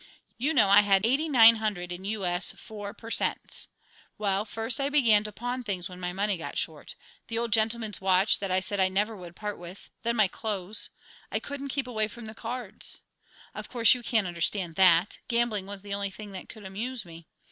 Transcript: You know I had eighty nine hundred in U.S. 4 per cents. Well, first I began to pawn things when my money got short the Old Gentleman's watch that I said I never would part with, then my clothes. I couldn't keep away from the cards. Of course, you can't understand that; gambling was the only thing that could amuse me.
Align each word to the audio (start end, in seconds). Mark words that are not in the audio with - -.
You 0.39 0.55
know 0.55 0.67
I 0.67 0.81
had 0.81 1.05
eighty 1.05 1.29
nine 1.29 1.57
hundred 1.57 1.91
in 1.91 2.03
U.S. 2.05 2.53
4 2.53 2.95
per 2.95 3.11
cents. 3.11 3.67
Well, 4.17 4.45
first 4.45 4.81
I 4.81 4.89
began 4.89 5.23
to 5.25 5.31
pawn 5.31 5.61
things 5.61 5.87
when 5.89 5.99
my 5.99 6.11
money 6.11 6.37
got 6.37 6.57
short 6.57 6.95
the 7.27 7.37
Old 7.37 7.53
Gentleman's 7.53 8.01
watch 8.01 8.39
that 8.39 8.49
I 8.49 8.61
said 8.61 8.79
I 8.79 8.89
never 8.89 9.15
would 9.15 9.35
part 9.35 9.59
with, 9.59 9.91
then 10.01 10.15
my 10.15 10.27
clothes. 10.27 10.89
I 11.31 11.37
couldn't 11.37 11.69
keep 11.69 11.85
away 11.85 12.07
from 12.07 12.25
the 12.25 12.33
cards. 12.33 13.03
Of 13.53 13.69
course, 13.69 13.93
you 13.93 14.01
can't 14.01 14.25
understand 14.25 14.73
that; 14.73 15.19
gambling 15.27 15.67
was 15.67 15.83
the 15.83 15.93
only 15.93 16.09
thing 16.09 16.31
that 16.31 16.49
could 16.49 16.65
amuse 16.65 17.05
me. 17.05 17.27